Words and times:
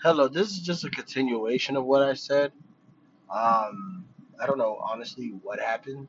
Hello, 0.00 0.28
this 0.28 0.52
is 0.52 0.60
just 0.60 0.84
a 0.84 0.90
continuation 0.90 1.76
of 1.76 1.84
what 1.84 2.02
I 2.02 2.14
said. 2.14 2.52
Um, 3.28 4.04
I 4.40 4.46
don't 4.46 4.56
know 4.56 4.78
honestly 4.80 5.34
what 5.42 5.58
happened, 5.58 6.06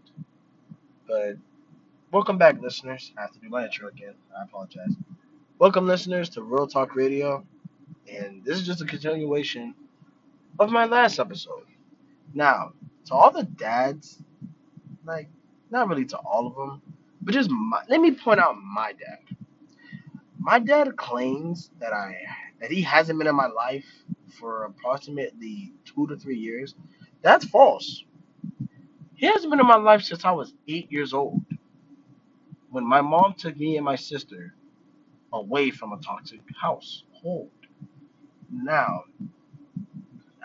but 1.07 1.37
welcome 2.11 2.37
back, 2.37 2.61
listeners. 2.61 3.11
I 3.17 3.21
have 3.21 3.31
to 3.31 3.39
do 3.39 3.49
my 3.49 3.65
intro 3.65 3.87
again. 3.87 4.13
I 4.39 4.43
apologize. 4.43 4.93
Welcome, 5.57 5.87
listeners, 5.87 6.29
to 6.29 6.43
Real 6.43 6.67
Talk 6.67 6.95
Radio, 6.95 7.43
and 8.07 8.45
this 8.45 8.59
is 8.59 8.67
just 8.67 8.79
a 8.79 8.85
continuation 8.85 9.73
of 10.59 10.69
my 10.69 10.85
last 10.85 11.17
episode. 11.17 11.65
Now, 12.35 12.73
to 13.07 13.13
all 13.15 13.31
the 13.31 13.45
dads, 13.45 14.21
like, 15.03 15.29
not 15.71 15.87
really 15.87 16.05
to 16.05 16.17
all 16.19 16.45
of 16.45 16.53
them, 16.53 16.83
but 17.23 17.33
just 17.33 17.49
my, 17.49 17.81
let 17.89 18.01
me 18.01 18.11
point 18.11 18.39
out 18.39 18.55
my 18.55 18.93
dad. 18.93 19.35
My 20.37 20.59
dad 20.59 20.95
claims 20.95 21.71
that 21.79 21.91
I 21.91 22.15
that 22.61 22.71
he 22.71 22.81
hasn't 22.81 23.19
been 23.19 23.27
in 23.27 23.35
my 23.35 23.47
life 23.47 23.85
for 24.39 24.65
approximately 24.65 25.73
two 25.85 26.07
to 26.07 26.17
three 26.17 26.37
years. 26.37 26.75
That's 27.21 27.45
false. 27.45 28.03
He 29.15 29.27
hasn't 29.27 29.51
been 29.51 29.59
in 29.59 29.67
my 29.67 29.77
life 29.77 30.03
since 30.03 30.25
I 30.25 30.31
was 30.31 30.53
eight 30.67 30.91
years 30.91 31.13
old, 31.13 31.41
when 32.69 32.85
my 32.85 33.01
mom 33.01 33.35
took 33.37 33.57
me 33.57 33.77
and 33.77 33.85
my 33.85 33.95
sister 33.97 34.55
away 35.33 35.71
from 35.71 35.93
a 35.93 35.99
toxic 35.99 36.41
household. 36.61 37.51
Now, 38.51 39.03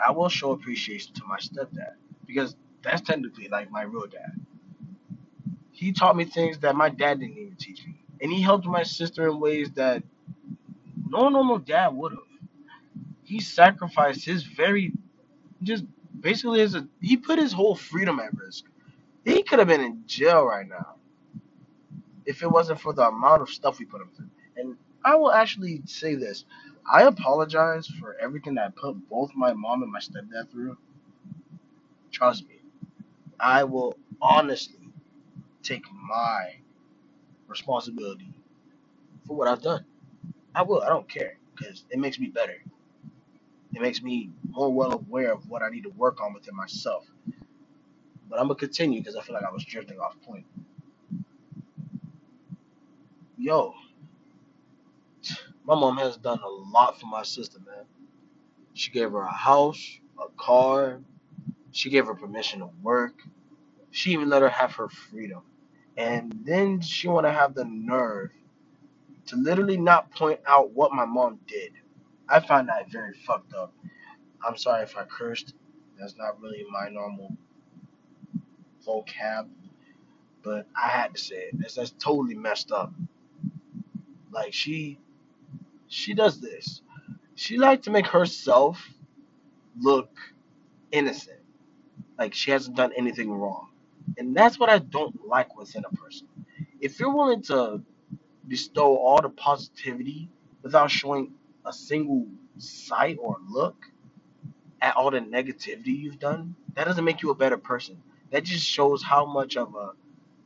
I 0.05 0.13
will 0.13 0.29
show 0.29 0.53
appreciation 0.53 1.15
to 1.15 1.23
my 1.29 1.39
stepdad 1.39 1.95
because 2.27 2.57
that's 2.83 3.03
technically 3.03 3.49
like 3.49 3.71
my 3.71 3.83
real 3.83 4.07
dad. 4.07 4.33
He 5.73 5.93
taught 5.93 6.17
me 6.17 6.25
things 6.25 6.59
that 6.61 6.77
my 6.77 6.89
dad 6.91 7.21
didn't 7.21 7.39
even 7.39 7.57
teach 7.57 7.87
me, 7.87 8.01
and 8.23 8.33
he 8.33 8.43
helped 8.43 8.67
my 8.67 8.83
sister 8.85 9.29
in 9.29 9.41
ways 9.41 9.71
that 9.73 10.03
no 11.15 11.31
normal 11.31 11.59
dad 11.59 11.89
would 11.91 12.13
have. 12.13 12.21
He 13.25 13.41
sacrificed 13.41 14.25
his 14.27 14.45
very, 14.45 14.93
just 15.63 15.85
basically 16.21 16.61
his, 16.61 16.77
he 17.01 17.17
put 17.17 17.39
his 17.39 17.53
whole 17.53 17.77
freedom 17.77 18.21
at 18.21 18.37
risk. 18.37 18.65
He 19.25 19.43
could 19.43 19.61
have 19.61 19.69
been 19.69 19.83
in 19.83 20.05
jail 20.07 20.45
right 20.45 20.69
now 20.69 20.97
if 22.27 22.43
it 22.43 22.51
wasn't 22.51 22.81
for 22.81 22.93
the 22.95 23.09
amount 23.09 23.43
of 23.43 23.51
stuff 23.51 23.79
we 23.81 23.87
put 23.87 24.03
him 24.03 24.11
through. 24.17 24.29
And 24.57 24.77
I 25.05 25.17
will 25.17 25.33
actually 25.33 25.83
say 25.87 26.17
this. 26.17 26.45
I 26.93 27.05
apologize 27.05 27.89
for 28.01 28.17
everything 28.21 28.55
that 28.57 28.67
I 28.67 28.71
put 28.81 29.09
both 29.11 29.33
my 29.37 29.55
mom 29.55 29.83
and 29.85 29.93
my 29.93 30.01
stepdad 30.01 30.51
through. 30.53 30.79
Trust 32.13 32.49
me. 32.49 32.57
I 33.41 33.65
will 33.65 33.97
honestly 34.23 34.81
take 35.63 35.85
my 36.09 36.57
responsibility 37.49 38.31
for 39.27 39.37
what 39.37 39.49
I've 39.49 39.63
done. 39.63 39.85
I 40.55 40.63
will. 40.63 40.83
I 40.83 40.89
don't 40.91 41.09
care 41.09 41.39
because 41.57 41.85
it 41.91 41.99
makes 42.01 42.19
me 42.21 42.29
better. 42.29 42.57
It 43.75 43.83
makes 43.83 44.03
me 44.03 44.31
more 44.49 44.73
well 44.73 44.93
aware 44.93 45.33
of 45.33 45.49
what 45.49 45.63
I 45.63 45.71
need 45.71 45.85
to 45.85 45.91
work 45.91 46.21
on 46.23 46.35
within 46.35 46.57
myself. 46.57 47.07
But 48.31 48.41
I'm 48.41 48.47
gonna 48.49 48.57
continue 48.59 49.01
because 49.01 49.17
I 49.17 49.23
feel 49.23 49.35
like 49.35 49.45
I 49.45 49.53
was 49.53 49.65
drifting 49.65 49.99
off 50.01 50.17
point. 50.27 50.47
Yo, 53.39 53.75
my 55.65 55.75
mom 55.75 55.97
has 55.99 56.17
done 56.19 56.41
a 56.45 56.49
lot 56.49 57.01
for 57.01 57.07
my 57.07 57.23
sister, 57.25 57.59
man. 57.61 57.85
She 58.75 58.91
gave 58.91 59.13
her 59.13 59.23
a 59.23 59.33
house, 59.33 59.99
a 60.19 60.29
car. 60.37 61.01
She 61.73 61.91
gave 61.91 62.07
her 62.07 62.15
permission 62.15 62.61
to 62.61 62.71
work. 62.83 63.15
She 63.91 64.13
even 64.13 64.29
let 64.31 64.43
her 64.43 64.51
have 64.51 64.75
her 64.75 64.89
freedom. 64.89 65.43
And 65.97 66.33
then 66.45 66.81
she 66.81 67.09
want 67.09 67.27
to 67.27 67.33
have 67.33 67.55
the 67.55 67.65
nerve 67.67 68.31
to 69.27 69.37
literally 69.37 69.77
not 69.77 70.11
point 70.13 70.41
out 70.47 70.71
what 70.73 70.93
my 70.93 71.05
mom 71.05 71.39
did. 71.47 71.73
I 72.29 72.41
find 72.41 72.69
that 72.69 72.91
very 72.91 73.15
fucked 73.27 73.55
up. 73.55 73.73
I'm 74.47 74.57
sorry 74.57 74.83
if 74.83 74.97
I 74.97 75.05
cursed. 75.05 75.55
That's 75.99 76.17
not 76.17 76.41
really 76.41 76.65
my 76.71 76.89
normal 76.91 77.37
vocab, 78.87 79.49
but 80.43 80.67
I 80.77 80.89
had 80.89 81.15
to 81.15 81.21
say 81.21 81.37
it. 81.37 81.59
That's, 81.59 81.75
that's 81.75 81.93
totally 81.93 82.35
messed 82.35 82.73
up. 82.73 82.93
Like 84.33 84.53
she, 84.53 84.99
she 85.89 86.15
does 86.15 86.41
this. 86.41 86.83
She 87.35 87.59
likes 87.59 87.85
to 87.85 87.91
make 87.91 88.07
herself 88.07 88.85
look 89.81 90.11
innocent, 90.93 91.41
like 92.19 92.35
she 92.35 92.51
hasn't 92.51 92.77
done 92.77 92.93
anything 92.97 93.31
wrong, 93.31 93.69
and 94.19 94.37
that's 94.37 94.59
what 94.59 94.71
I 94.71 94.79
don't 94.79 95.27
like 95.27 95.57
within 95.57 95.85
a 95.91 95.97
person. 95.97 96.29
If 96.81 97.01
you're 97.01 97.15
willing 97.15 97.43
to 97.45 97.83
bestow 98.49 98.97
all 98.97 99.23
the 99.23 99.29
positivity 99.31 100.29
without 100.63 100.91
showing 100.91 101.33
a 101.67 101.73
single 101.73 102.27
sight 102.59 103.19
or 103.21 103.39
look 103.49 103.77
at 104.81 104.97
all 104.97 105.11
the 105.11 105.21
negativity 105.21 105.99
you've 105.99 106.19
done, 106.19 106.55
that 106.75 106.87
doesn't 106.87 107.05
make 107.05 107.23
you 107.23 107.31
a 107.31 107.35
better 107.35 107.59
person. 107.59 107.97
That 108.31 108.45
just 108.45 108.67
shows 108.67 109.03
how 109.03 109.27
much 109.27 109.57
of 109.57 109.75
a 109.75 109.93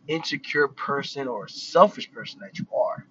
insecure 0.09 0.69
person 0.69 1.28
or 1.28 1.48
selfish 1.48 2.10
person 2.12 2.41
that 2.41 2.59
you 2.59 2.66
are. 2.76 3.06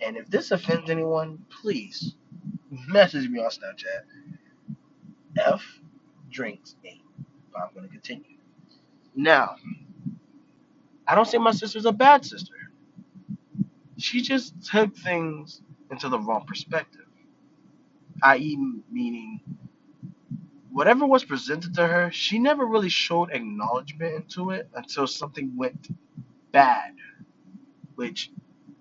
And 0.00 0.16
if 0.16 0.28
this 0.28 0.50
offends 0.50 0.90
anyone, 0.90 1.44
please 1.62 2.14
message 2.88 3.28
me 3.28 3.40
on 3.40 3.50
Snapchat. 3.50 4.04
F 5.38 5.64
drinks 6.30 6.76
eight. 6.84 7.02
But 7.52 7.62
I'm 7.62 7.74
gonna 7.74 7.88
continue. 7.88 8.38
Now, 9.14 9.56
I 11.06 11.14
don't 11.14 11.26
say 11.28 11.38
my 11.38 11.52
sister's 11.52 11.86
a 11.86 11.92
bad 11.92 12.24
sister. 12.24 12.54
She 14.02 14.22
just 14.22 14.54
took 14.66 14.96
things 14.96 15.62
into 15.90 16.08
the 16.10 16.20
wrong 16.20 16.46
perspective. 16.46 17.06
I.e., 18.22 18.58
meaning 18.90 19.40
whatever 20.70 21.06
was 21.06 21.24
presented 21.24 21.74
to 21.74 21.86
her, 21.86 22.10
she 22.12 22.38
never 22.38 22.66
really 22.66 22.88
showed 22.90 23.30
acknowledgement 23.32 24.14
into 24.14 24.50
it 24.50 24.68
until 24.74 25.06
something 25.06 25.56
went 25.56 25.88
bad, 26.52 26.94
which 27.96 28.30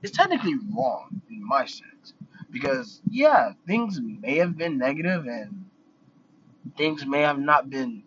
is 0.03 0.11
technically 0.11 0.55
wrong 0.75 1.21
in 1.29 1.47
my 1.47 1.65
sense. 1.65 2.13
Because, 2.51 3.01
yeah, 3.09 3.53
things 3.67 3.99
may 4.01 4.37
have 4.37 4.57
been 4.57 4.77
negative 4.77 5.25
and 5.27 5.65
things 6.77 7.05
may 7.05 7.21
have 7.21 7.39
not 7.39 7.69
been 7.69 8.03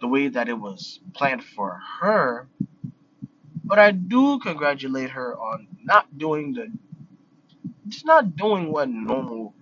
the 0.00 0.08
way 0.08 0.28
that 0.28 0.48
it 0.48 0.58
was 0.58 1.00
planned 1.14 1.44
for 1.44 1.80
her, 2.00 2.48
but 3.66 3.80
I 3.80 3.90
do 3.90 4.38
congratulate 4.40 5.10
her 5.10 5.36
on 5.36 5.66
not 5.84 6.18
doing 6.18 6.54
the, 6.54 6.72
just 7.88 8.06
not 8.06 8.36
doing 8.36 8.72
what 8.72 8.88
normal, 8.88 9.54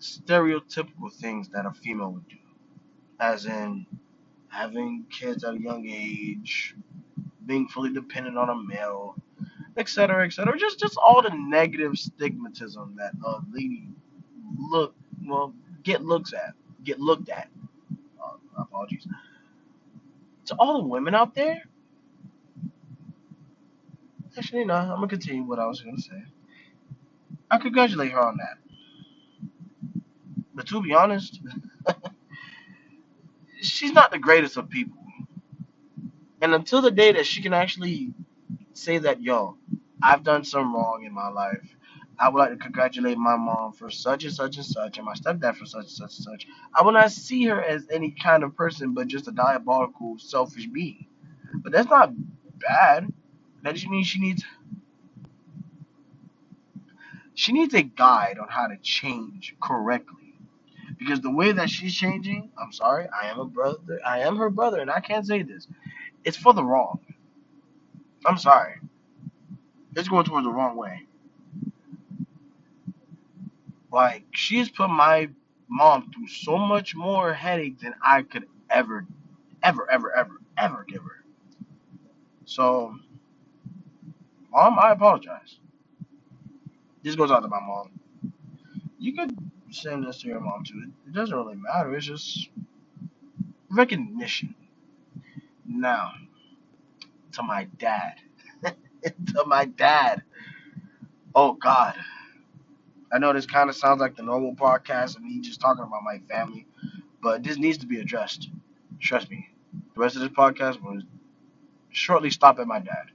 stereotypical 0.00 1.12
things 1.12 1.48
that 1.50 1.66
a 1.66 1.72
female 1.72 2.12
would 2.12 2.28
do. 2.28 2.36
As 3.20 3.46
in, 3.46 3.86
having 4.48 5.06
kids 5.10 5.44
at 5.44 5.54
a 5.54 5.60
young 5.60 5.86
age, 5.88 6.76
being 7.46 7.68
fully 7.68 7.92
dependent 7.92 8.38
on 8.38 8.50
a 8.50 8.56
male, 8.56 9.16
etc., 9.76 10.26
etc. 10.26 10.58
Just, 10.58 10.78
just 10.78 10.96
all 10.96 11.22
the 11.22 11.30
negative 11.34 11.92
stigmatism 11.92 12.96
that 12.96 13.12
a 13.24 13.40
lady 13.52 13.88
look, 14.70 14.94
well, 15.26 15.54
get 15.82 16.02
looks 16.04 16.32
at, 16.32 16.54
get 16.84 17.00
looked 17.00 17.28
at. 17.28 17.48
Uh, 18.22 18.36
apologies. 18.58 19.06
To 20.46 20.54
all 20.58 20.82
the 20.82 20.88
women 20.88 21.14
out 21.14 21.34
there, 21.34 21.62
actually, 24.38 24.66
no, 24.66 24.74
I'm 24.74 24.88
gonna 24.96 25.08
continue 25.08 25.44
what 25.44 25.60
I 25.60 25.66
was 25.66 25.82
gonna 25.82 25.98
say. 25.98 26.22
I 27.50 27.58
congratulate 27.58 28.12
her 28.12 28.20
on 28.20 28.38
that. 28.38 28.58
But 30.54 30.68
to 30.68 30.82
be 30.82 30.94
honest, 30.94 31.40
she's 33.62 33.92
not 33.92 34.10
the 34.12 34.18
greatest 34.18 34.56
of 34.58 34.70
people. 34.70 34.98
And 36.42 36.54
until 36.54 36.82
the 36.82 36.90
day 36.92 37.12
that 37.12 37.26
she 37.26 37.42
can 37.42 37.54
actually 37.54 38.12
say 38.74 38.98
that, 38.98 39.22
yo, 39.22 39.58
I've 40.02 40.24
done 40.24 40.44
some 40.44 40.74
wrong 40.74 41.04
in 41.04 41.14
my 41.14 41.28
life. 41.28 41.76
I 42.20 42.28
would 42.28 42.38
like 42.38 42.50
to 42.50 42.56
congratulate 42.56 43.18
my 43.18 43.36
mom 43.36 43.72
for 43.72 43.90
such 43.90 44.24
and 44.24 44.32
such 44.34 44.56
and 44.58 44.66
such, 44.66 44.98
and 44.98 45.06
my 45.06 45.14
stepdad 45.14 45.56
for 45.56 45.66
such 45.66 45.82
and 45.84 45.90
such 45.90 46.16
and 46.16 46.24
such. 46.24 46.46
I 46.74 46.82
will 46.82 46.92
not 46.92 47.12
see 47.12 47.44
her 47.46 47.62
as 47.62 47.86
any 47.90 48.12
kind 48.12 48.44
of 48.44 48.56
person, 48.56 48.94
but 48.94 49.08
just 49.08 49.28
a 49.28 49.32
diabolical, 49.32 50.18
selfish 50.18 50.66
being. 50.66 51.06
But 51.54 51.72
that's 51.72 51.90
not 51.90 52.12
bad. 52.60 53.12
That 53.68 53.74
just 53.74 53.90
means 53.90 54.06
she 54.06 54.18
needs 54.18 54.42
she 57.34 57.52
needs 57.52 57.74
a 57.74 57.82
guide 57.82 58.38
on 58.38 58.48
how 58.48 58.66
to 58.66 58.78
change 58.78 59.54
correctly. 59.60 60.32
Because 60.98 61.20
the 61.20 61.30
way 61.30 61.52
that 61.52 61.68
she's 61.68 61.94
changing, 61.94 62.50
I'm 62.58 62.72
sorry, 62.72 63.06
I 63.12 63.26
am 63.26 63.38
a 63.38 63.44
brother, 63.44 64.00
I 64.06 64.20
am 64.20 64.36
her 64.36 64.48
brother, 64.48 64.80
and 64.80 64.90
I 64.90 65.00
can't 65.00 65.26
say 65.26 65.42
this. 65.42 65.68
It's 66.24 66.38
for 66.38 66.54
the 66.54 66.64
wrong. 66.64 67.00
I'm 68.24 68.38
sorry. 68.38 68.76
It's 69.94 70.08
going 70.08 70.24
towards 70.24 70.46
the 70.46 70.50
wrong 70.50 70.74
way. 70.74 71.04
Like 73.92 74.24
she's 74.30 74.70
put 74.70 74.88
my 74.88 75.28
mom 75.68 76.10
through 76.10 76.28
so 76.28 76.56
much 76.56 76.96
more 76.96 77.34
headache 77.34 77.80
than 77.80 77.94
I 78.02 78.22
could 78.22 78.46
ever, 78.70 79.06
ever, 79.62 79.90
ever, 79.90 80.16
ever, 80.16 80.40
ever 80.56 80.86
give 80.88 81.02
her. 81.02 81.22
So, 82.46 82.96
mom, 84.50 84.78
I 84.78 84.92
apologize. 84.92 85.58
This 87.02 87.14
goes 87.14 87.30
out 87.30 87.40
to 87.40 87.48
my 87.48 87.60
mom. 87.60 87.90
You 88.98 89.14
could 89.14 89.36
send 89.70 90.06
this 90.06 90.20
to 90.22 90.28
your 90.28 90.40
mom 90.40 90.64
too. 90.64 90.82
It, 91.06 91.12
doesn't 91.12 91.36
really 91.36 91.56
matter. 91.56 91.94
It's 91.94 92.06
just 92.06 92.48
recognition. 93.70 94.54
Now, 95.66 96.12
to 97.32 97.42
my 97.42 97.64
dad. 97.78 98.14
to 98.62 99.44
my 99.46 99.66
dad. 99.66 100.22
Oh 101.34 101.52
God. 101.52 101.94
I 103.12 103.18
know 103.18 103.32
this 103.32 103.46
kind 103.46 103.70
of 103.70 103.76
sounds 103.76 104.00
like 104.00 104.16
the 104.16 104.22
normal 104.22 104.54
podcast 104.54 105.16
of 105.16 105.22
me 105.22 105.40
just 105.40 105.60
talking 105.60 105.84
about 105.84 106.02
my 106.02 106.18
family, 106.28 106.66
but 107.22 107.42
this 107.42 107.56
needs 107.56 107.78
to 107.78 107.86
be 107.86 108.00
addressed. 108.00 108.50
Trust 109.00 109.30
me. 109.30 109.48
The 109.94 110.00
rest 110.00 110.16
of 110.16 110.22
this 110.22 110.30
podcast 110.30 110.82
will 110.82 111.00
shortly 111.90 112.30
stop 112.30 112.58
at 112.58 112.66
my 112.66 112.80
dad 112.80 113.12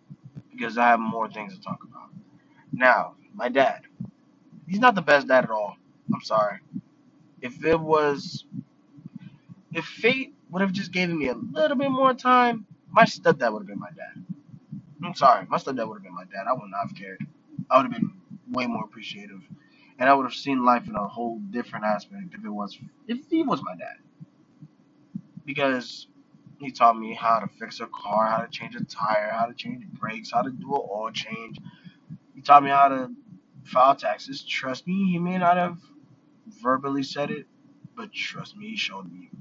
because 0.55 0.77
I 0.77 0.89
have 0.89 1.01
more 1.01 1.29
things 1.29 1.55
to 1.57 1.61
talk 1.63 1.79
about. 1.83 2.09
Now, 2.73 3.15
my 3.33 3.49
dad. 3.49 3.81
He's 4.67 4.79
not 4.79 4.95
the 4.95 5.01
best 5.03 5.27
dad 5.27 5.45
at 5.45 5.51
all. 5.51 5.77
I'm 6.13 6.21
sorry. 6.21 6.59
If 7.41 7.65
it 7.65 7.79
was, 7.79 8.45
if 9.73 9.85
fate 9.85 10.35
would 10.51 10.61
have 10.61 10.73
just 10.73 10.91
given 10.91 11.17
me 11.19 11.29
a 11.29 11.35
little 11.35 11.77
bit 11.77 11.91
more 11.91 12.13
time, 12.13 12.67
my 12.91 13.05
stepdad 13.05 13.53
would 13.53 13.61
have 13.61 13.67
been 13.67 13.79
my 13.79 13.91
dad. 13.91 14.25
I'm 15.03 15.15
sorry, 15.15 15.45
my 15.49 15.57
stepdad 15.57 15.87
would 15.87 15.95
have 15.97 16.03
been 16.03 16.15
my 16.15 16.25
dad. 16.25 16.45
I 16.49 16.53
would 16.53 16.69
not 16.71 16.89
have 16.89 16.97
cared. 16.97 17.19
I 17.71 17.77
would 17.77 17.91
have 17.91 18.01
been 18.01 18.11
way 18.51 18.67
more 18.67 18.85
appreciative, 18.85 19.41
and 19.99 20.09
I 20.09 20.13
would 20.13 20.25
have 20.25 20.33
seen 20.35 20.65
life 20.65 20.87
in 20.87 20.95
a 20.95 21.07
whole 21.07 21.39
different 21.51 21.85
aspect 21.85 22.33
if 22.33 22.45
it 22.45 22.49
was 22.49 22.77
if 23.07 23.19
he 23.29 23.43
was 23.43 23.61
my 23.63 23.75
dad. 23.75 23.97
Because 25.45 26.07
he 26.63 26.71
taught 26.71 26.97
me 26.97 27.13
how 27.13 27.39
to 27.39 27.47
fix 27.59 27.79
a 27.81 27.87
car, 27.87 28.27
how 28.27 28.39
to 28.39 28.49
change 28.49 28.75
a 28.75 28.85
tire, 28.85 29.31
how 29.31 29.47
to 29.47 29.53
change 29.55 29.85
brakes, 29.99 30.31
how 30.33 30.43
to 30.43 30.51
do 30.51 30.75
an 30.75 30.81
oil 30.91 31.11
change. 31.13 31.59
He 32.35 32.41
taught 32.41 32.63
me 32.63 32.69
how 32.71 32.89
to 32.89 33.11
file 33.65 33.95
taxes. 33.95 34.43
Trust 34.43 34.87
me, 34.87 35.11
he 35.11 35.19
may 35.19 35.37
not 35.37 35.57
have 35.57 35.77
verbally 36.61 37.03
said 37.03 37.31
it, 37.31 37.47
but 37.95 38.13
trust 38.13 38.57
me, 38.57 38.69
he 38.71 38.77
showed 38.77 39.11
me. 39.11 39.31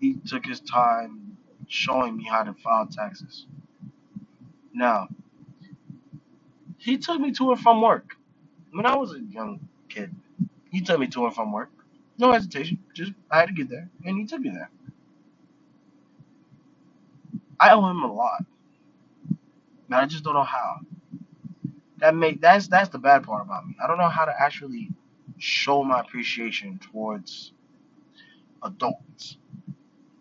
He 0.00 0.14
took 0.26 0.46
his 0.46 0.60
time 0.60 1.38
showing 1.68 2.16
me 2.16 2.24
how 2.24 2.44
to 2.44 2.54
file 2.54 2.86
taxes. 2.86 3.46
Now, 4.74 5.08
he 6.78 6.98
took 6.98 7.20
me 7.20 7.32
to 7.32 7.52
and 7.52 7.60
from 7.60 7.82
work. 7.82 8.16
When 8.72 8.86
I 8.86 8.96
was 8.96 9.12
a 9.14 9.20
young 9.20 9.68
kid, 9.88 10.14
he 10.70 10.80
took 10.82 11.00
me 11.00 11.08
to 11.08 11.26
and 11.26 11.34
from 11.34 11.52
work. 11.52 11.70
No 12.18 12.32
hesitation. 12.32 12.78
Just 12.94 13.12
I 13.30 13.40
had 13.40 13.48
to 13.48 13.54
get 13.54 13.70
there, 13.70 13.90
and 14.04 14.18
he 14.18 14.26
took 14.26 14.40
me 14.40 14.50
there. 14.50 14.70
I 17.60 17.70
owe 17.72 17.88
him 17.88 18.02
a 18.02 18.12
lot, 18.12 18.44
but 19.88 19.98
I 19.98 20.06
just 20.06 20.24
don't 20.24 20.34
know 20.34 20.44
how. 20.44 20.80
That 21.98 22.14
make 22.16 22.40
that's 22.40 22.68
that's 22.68 22.90
the 22.90 22.98
bad 22.98 23.24
part 23.24 23.44
about 23.46 23.66
me. 23.66 23.76
I 23.82 23.86
don't 23.86 23.98
know 23.98 24.08
how 24.08 24.24
to 24.24 24.34
actually 24.40 24.90
show 25.38 25.84
my 25.84 26.00
appreciation 26.00 26.78
towards 26.80 27.52
adults. 28.62 29.38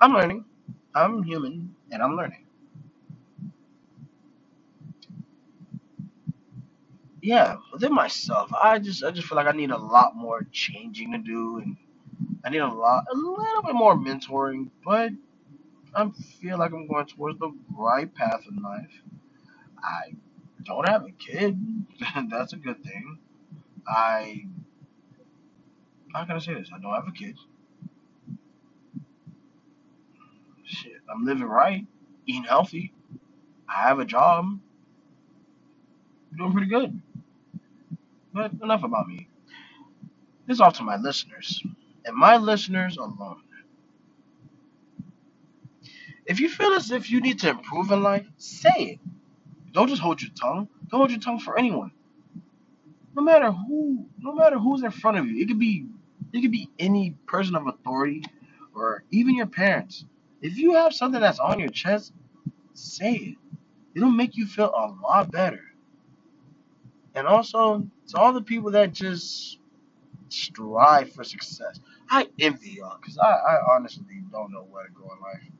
I'm 0.01 0.13
learning. 0.13 0.45
I'm 0.95 1.24
human, 1.24 1.75
and 1.92 2.01
I'm 2.04 2.16
learning. 2.18 2.45
Yeah, 7.22 7.57
within 7.74 7.94
myself, 7.94 8.51
I 8.54 8.80
just 8.80 9.04
I 9.04 9.12
just 9.12 9.28
feel 9.28 9.36
like 9.38 9.48
I 9.48 9.51
need 9.57 9.72
a 9.72 9.78
lot 9.78 10.16
more 10.16 10.48
changing 10.51 11.12
to 11.13 11.18
do, 11.19 11.57
and 11.60 11.78
I 12.45 12.50
need 12.50 12.60
a 12.60 12.68
lot, 12.68 13.06
a 13.12 13.16
little 13.18 13.63
bit 13.63 13.75
more 13.75 13.95
mentoring. 13.98 14.69
But 14.86 15.12
I 15.95 16.10
feel 16.42 16.60
like 16.60 16.74
I'm 16.74 16.88
going 16.88 17.07
towards 17.07 17.39
the 17.39 17.51
right 17.78 18.13
path 18.13 18.42
in 18.50 18.62
life. 18.63 18.92
I 19.84 20.13
don't 20.66 20.88
have 20.89 21.06
a 21.06 21.12
kid. 21.12 21.60
That's 22.30 22.54
a 22.54 22.57
good 22.57 22.84
thing. 22.84 23.19
I 23.88 24.45
how 26.13 26.25
can 26.25 26.36
I 26.36 26.39
say 26.39 26.56
this? 26.56 26.69
I 26.75 26.80
don't 26.80 26.94
have 26.94 27.07
a 27.07 27.12
kid. 27.12 27.38
Shit, 30.66 30.94
I'm 31.13 31.25
living 31.25 31.45
right, 31.45 31.86
eating 32.28 32.44
healthy. 32.45 32.94
I 33.69 33.84
have 33.89 34.00
a 34.00 34.06
job, 34.06 34.45
doing 36.38 36.54
pretty 36.54 36.69
good. 36.69 37.01
But 38.34 38.54
enough 38.63 38.84
about 38.84 39.07
me. 39.07 39.30
This 40.48 40.56
is 40.56 40.62
off 40.62 40.78
to 40.78 40.84
my 40.84 40.98
listeners, 40.98 41.63
and 42.06 42.16
my 42.16 42.38
listeners 42.38 42.98
alone. 42.98 43.44
If 46.27 46.39
you 46.41 46.50
feel 46.50 46.74
as 46.74 46.91
if 46.91 47.09
you 47.09 47.21
need 47.21 47.39
to 47.39 47.50
improve 47.50 47.91
in 47.91 48.03
life, 48.03 48.27
say 48.38 48.69
it. 48.77 49.00
Don't 49.71 49.88
just 49.88 50.01
hold 50.01 50.21
your 50.21 50.31
tongue. 50.39 50.68
Don't 50.89 51.00
hold 51.00 51.12
your 51.12 51.19
tongue 51.21 51.39
for 51.39 51.57
anyone. 51.57 51.91
No 53.15 53.24
matter 53.24 53.51
who, 53.51 54.06
no 54.19 54.33
matter 54.33 54.59
who's 54.59 54.83
in 54.83 54.91
front 54.91 55.18
of 55.18 55.27
you, 55.27 55.41
it 55.41 55.47
could 55.47 55.59
be, 55.59 55.88
it 56.33 56.41
could 56.41 56.51
be 56.51 56.69
any 56.79 57.15
person 57.27 57.56
of 57.56 57.68
authority, 57.68 58.24
or 58.75 59.03
even 59.12 59.35
your 59.35 59.47
parents. 59.47 60.06
If 60.41 60.57
you 60.57 60.74
have 60.75 60.94
something 60.94 61.21
that's 61.21 61.39
on 61.39 61.59
your 61.59 61.69
chest, 61.69 62.13
say 62.74 63.13
it. 63.13 63.38
It'll 63.95 64.12
make 64.12 64.38
you 64.38 64.45
feel 64.45 64.69
a 64.69 64.94
lot 65.01 65.31
better. 65.31 65.62
And 67.15 67.25
also, 67.27 67.88
to 68.09 68.18
all 68.18 68.33
the 68.33 68.41
people 68.41 68.71
that 68.71 68.94
just 68.94 69.59
strive 70.29 71.12
for 71.13 71.24
success, 71.24 71.79
I 72.09 72.27
envy 72.39 72.71
y'all 72.71 72.97
because 73.01 73.18
I, 73.18 73.27
I 73.29 73.75
honestly 73.75 74.06
don't 74.31 74.51
know 74.51 74.68
where 74.69 74.85
to 74.85 74.91
go 74.94 75.03
in 75.03 75.21
life. 75.21 75.51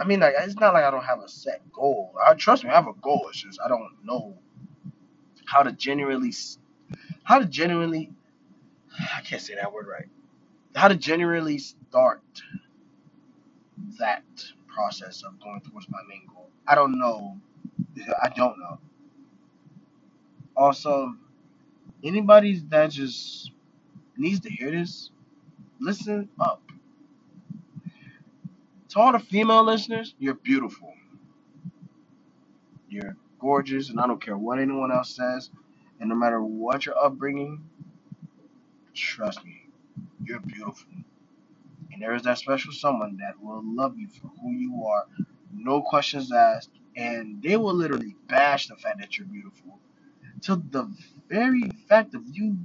I 0.00 0.04
mean, 0.04 0.20
like 0.20 0.34
it's 0.38 0.56
not 0.56 0.74
like 0.74 0.84
I 0.84 0.90
don't 0.90 1.04
have 1.04 1.20
a 1.20 1.28
set 1.28 1.60
goal. 1.72 2.14
I 2.24 2.34
trust 2.34 2.64
me, 2.64 2.70
I 2.70 2.74
have 2.74 2.88
a 2.88 2.94
goal. 2.94 3.26
It's 3.30 3.42
just 3.42 3.60
I 3.64 3.68
don't 3.68 3.90
know 4.04 4.36
how 5.46 5.62
to 5.62 5.72
genuinely, 5.72 6.32
how 7.24 7.38
to 7.38 7.46
genuinely, 7.46 8.12
I 9.16 9.22
can't 9.22 9.42
say 9.42 9.54
that 9.56 9.72
word 9.72 9.86
right. 9.88 10.08
How 10.76 10.88
to 10.88 10.96
genuinely 10.96 11.58
start 11.58 12.22
that 13.98 14.24
process 14.74 15.22
of 15.24 15.40
going 15.40 15.60
towards 15.62 15.88
my 15.90 16.00
main 16.08 16.26
goal. 16.34 16.48
I 16.66 16.74
don't 16.74 16.98
know. 16.98 17.38
I 18.22 18.28
don't 18.30 18.58
know. 18.58 18.78
Also, 20.56 21.14
anybody 22.04 22.62
that 22.70 22.90
just 22.90 23.52
needs 24.16 24.40
to 24.40 24.50
hear 24.50 24.70
this, 24.70 25.10
listen 25.80 26.28
up. 26.40 26.62
To 28.90 29.00
all 29.00 29.12
the 29.12 29.18
female 29.18 29.64
listeners, 29.64 30.14
you're 30.18 30.34
beautiful. 30.34 30.94
You're 32.88 33.16
gorgeous, 33.40 33.90
and 33.90 34.00
I 34.00 34.06
don't 34.06 34.22
care 34.22 34.38
what 34.38 34.58
anyone 34.58 34.92
else 34.92 35.14
says. 35.16 35.50
And 36.00 36.08
no 36.10 36.14
matter 36.16 36.42
what 36.42 36.86
your 36.86 36.98
upbringing, 36.98 37.64
trust 38.94 39.44
me, 39.44 39.66
you're 40.24 40.40
beautiful. 40.40 40.92
And 41.92 42.02
there 42.02 42.14
is 42.14 42.22
that 42.24 42.38
special 42.38 42.72
someone 42.72 43.18
that 43.18 43.42
will 43.42 43.62
love 43.64 43.98
you 43.98 44.08
for 44.08 44.28
who 44.42 44.52
you 44.52 44.84
are, 44.86 45.06
no 45.54 45.82
questions 45.82 46.32
asked, 46.32 46.70
and 46.96 47.42
they 47.42 47.56
will 47.56 47.74
literally 47.74 48.16
bash 48.28 48.68
the 48.68 48.76
fact 48.76 49.00
that 49.00 49.18
you're 49.18 49.26
beautiful 49.28 49.78
to 50.42 50.56
the 50.70 50.90
very 51.28 51.62
fact 51.88 52.14
of 52.14 52.22
you 52.32 52.58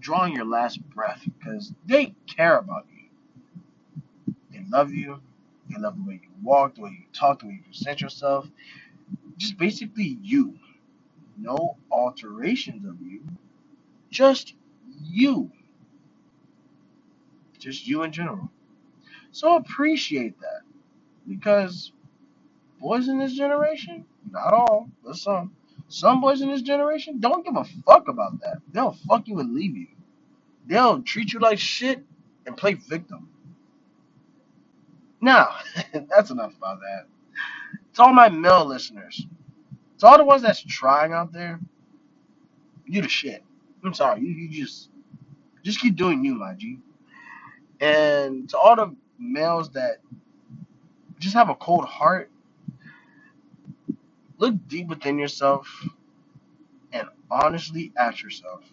drawing 0.00 0.34
your 0.34 0.46
last 0.46 0.80
breath 0.90 1.22
because 1.24 1.72
they 1.86 2.14
care 2.26 2.58
about 2.58 2.86
you. 2.94 3.08
They 4.52 4.64
love 4.70 4.92
you. 4.92 5.20
They 5.70 5.80
love 5.80 5.96
the 5.96 6.04
way 6.08 6.20
you 6.22 6.30
walk, 6.42 6.76
the 6.76 6.82
way 6.82 6.90
you 6.90 7.06
talk, 7.12 7.40
the 7.40 7.46
way 7.48 7.54
you 7.54 7.64
present 7.64 8.00
yourself. 8.02 8.48
Just 9.38 9.58
basically 9.58 10.18
you. 10.22 10.58
No 11.38 11.78
alterations 11.90 12.86
of 12.86 13.00
you. 13.02 13.22
Just 14.10 14.54
you. 15.02 15.50
Just 17.58 17.86
you 17.88 18.04
in 18.04 18.12
general. 18.12 18.50
So 19.32 19.56
appreciate 19.56 20.40
that. 20.40 20.62
Because 21.28 21.92
boys 22.80 23.08
in 23.08 23.18
this 23.18 23.34
generation, 23.34 24.06
not 24.30 24.52
all, 24.54 24.90
but 25.04 25.16
some, 25.16 25.52
some 25.88 26.20
boys 26.20 26.42
in 26.42 26.50
this 26.50 26.62
generation 26.62 27.20
don't 27.20 27.44
give 27.46 27.56
a 27.56 27.64
fuck 27.86 28.08
about 28.08 28.40
that. 28.42 28.58
They'll 28.72 28.96
fuck 29.08 29.28
you 29.28 29.40
and 29.40 29.54
leave 29.54 29.76
you. 29.76 29.88
They'll 30.66 31.02
treat 31.02 31.32
you 31.32 31.40
like 31.40 31.58
shit 31.58 32.04
and 32.46 32.56
play 32.56 32.74
victim. 32.74 33.28
Now, 35.20 35.50
that's 36.10 36.30
enough 36.30 36.56
about 36.56 36.80
that. 36.80 37.06
To 37.94 38.02
all 38.04 38.14
my 38.14 38.28
male 38.28 38.66
listeners, 38.66 39.26
to 39.98 40.06
all 40.06 40.18
the 40.18 40.24
ones 40.24 40.42
that's 40.42 40.62
trying 40.62 41.12
out 41.12 41.32
there, 41.32 41.60
you 42.86 43.02
the 43.02 43.08
shit. 43.08 43.44
I'm 43.84 43.94
sorry, 43.94 44.20
you, 44.22 44.28
you 44.28 44.50
just 44.50 44.90
just 45.64 45.80
keep 45.80 45.96
doing 45.96 46.24
you, 46.24 46.34
my 46.36 46.54
G. 46.54 46.78
And 47.80 48.48
to 48.50 48.58
all 48.58 48.76
the 48.76 48.94
males 49.18 49.70
that 49.72 49.98
just 51.18 51.34
have 51.34 51.50
a 51.50 51.54
cold 51.56 51.84
heart, 51.86 52.30
look 54.38 54.54
deep 54.68 54.88
within 54.88 55.18
yourself 55.18 55.68
and 56.92 57.08
honestly 57.30 57.92
ask 57.98 58.22
yourself, 58.22 58.64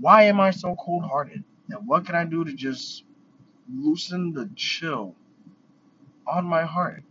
why 0.00 0.24
am 0.24 0.40
I 0.40 0.50
so 0.50 0.76
cold 0.76 1.04
hearted? 1.04 1.44
And 1.70 1.86
what 1.86 2.06
can 2.06 2.14
I 2.14 2.24
do 2.24 2.44
to 2.44 2.52
just 2.54 3.04
loosen 3.72 4.32
the 4.34 4.50
chill 4.56 5.14
on 6.26 6.46
my 6.46 6.64
heart? 6.64 7.04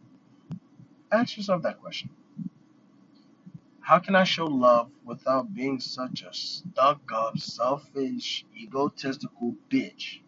Ask 1.11 1.37
yourself 1.37 1.63
that 1.63 1.81
question. 1.81 2.09
How 3.81 3.99
can 3.99 4.15
I 4.15 4.23
show 4.25 4.45
love 4.45 4.91
without 5.05 5.53
being 5.53 5.79
such 5.79 6.23
a 6.23 6.33
stuck 6.33 7.01
up, 7.13 7.39
selfish, 7.39 8.45
egotistical 8.57 9.55
bitch? 9.71 10.19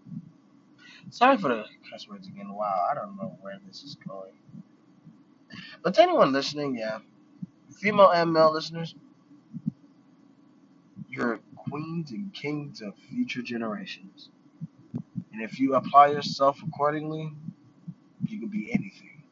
Sorry 1.11 1.37
for 1.37 1.49
the 1.49 1.65
cuss 1.91 2.07
words 2.09 2.27
again. 2.27 2.53
Wow, 2.53 2.87
I 2.91 2.95
don't 2.95 3.17
know 3.17 3.37
where 3.41 3.59
this 3.67 3.83
is 3.83 3.95
going. 4.07 4.33
But 5.83 5.95
to 5.95 6.03
anyone 6.03 6.33
listening, 6.33 6.77
yeah, 6.77 6.99
female 7.79 8.11
and 8.11 8.33
male 8.33 8.53
listeners, 8.53 8.95
you're 11.09 11.39
queens 11.55 12.11
and 12.11 12.33
kings 12.33 12.81
of 12.81 12.95
future 13.09 13.41
generations. 13.43 14.29
And 15.35 15.43
if 15.43 15.59
you 15.59 15.75
apply 15.75 16.07
yourself 16.09 16.61
accordingly, 16.65 17.33
you 18.25 18.39
can 18.39 18.47
be 18.47 18.71
anything. 18.71 19.23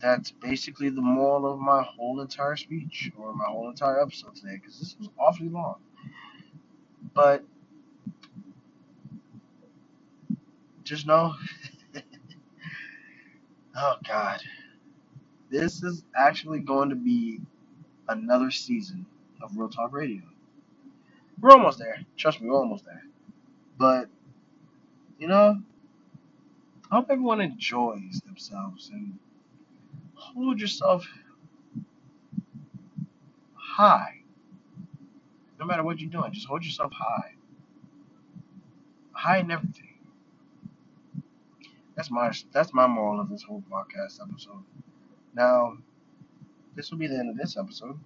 That's 0.00 0.32
basically 0.32 0.88
the 0.90 1.00
moral 1.02 1.52
of 1.52 1.60
my 1.60 1.84
whole 1.84 2.20
entire 2.20 2.56
speech 2.56 3.12
or 3.16 3.32
my 3.34 3.44
whole 3.46 3.70
entire 3.70 4.02
episode 4.02 4.34
today 4.34 4.56
because 4.56 4.80
this 4.80 4.96
was 4.98 5.08
awfully 5.20 5.50
long. 5.50 5.76
But 7.14 7.44
just 10.84 11.06
know, 11.06 11.34
oh 13.76 13.96
God, 14.08 14.40
this 15.50 15.82
is 15.84 16.04
actually 16.16 16.60
going 16.60 16.90
to 16.90 16.96
be 16.96 17.40
another 18.08 18.50
season 18.50 19.06
of 19.42 19.56
Real 19.56 19.70
Talk 19.70 19.92
Radio. 19.92 20.22
We're 21.40 21.52
almost 21.52 21.78
there. 21.78 22.00
Trust 22.16 22.40
me, 22.42 22.50
we're 22.50 22.56
almost 22.58 22.84
there. 22.84 23.04
But, 23.78 24.08
you 25.18 25.28
know, 25.28 25.62
I 26.90 26.96
hope 26.96 27.06
everyone 27.10 27.40
enjoys 27.40 28.20
themselves 28.26 28.90
and 28.92 29.18
hold 30.14 30.60
yourself 30.60 31.06
high. 33.54 34.22
No 35.60 35.66
matter 35.66 35.84
what 35.84 36.00
you're 36.00 36.10
doing, 36.10 36.32
just 36.32 36.46
hold 36.46 36.64
yourself 36.64 36.92
high. 36.92 37.34
High 39.12 39.38
in 39.38 39.50
everything. 39.50 39.94
That's 41.94 42.10
my 42.10 42.32
that's 42.52 42.72
my 42.72 42.86
moral 42.86 43.20
of 43.20 43.28
this 43.28 43.42
whole 43.42 43.62
podcast 43.70 44.20
episode. 44.22 44.62
Now, 45.34 45.78
this 46.74 46.90
will 46.90 46.98
be 46.98 47.08
the 47.08 47.18
end 47.18 47.30
of 47.30 47.36
this 47.36 47.56
episode. 47.56 47.98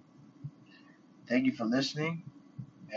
Thank 1.27 1.45
you 1.45 1.51
for 1.51 1.65
listening 1.65 2.23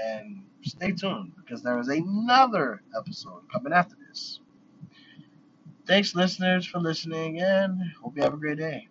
and 0.04 0.42
stay 0.64 0.92
tuned 0.92 1.32
because 1.36 1.62
there 1.62 1.78
is 1.80 1.88
another 1.88 2.82
episode 2.98 3.42
coming 3.52 3.72
after 3.72 3.96
this. 4.08 4.40
Thanks, 5.86 6.14
listeners, 6.14 6.66
for 6.66 6.78
listening, 6.80 7.40
and 7.40 7.80
hope 8.02 8.16
you 8.16 8.22
have 8.22 8.34
a 8.34 8.38
great 8.38 8.58
day. 8.58 8.88